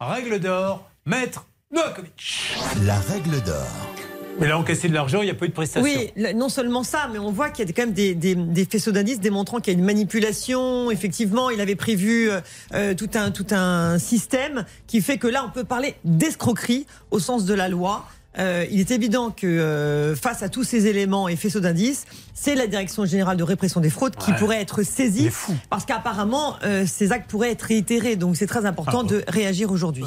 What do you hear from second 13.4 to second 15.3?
un système qui fait que